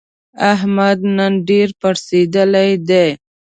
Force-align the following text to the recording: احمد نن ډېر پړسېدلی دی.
احمد 0.53 0.97
نن 1.17 1.33
ډېر 1.49 1.67
پړسېدلی 1.79 2.71
دی. 2.89 3.07